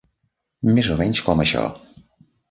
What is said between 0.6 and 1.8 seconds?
Més o menys com això.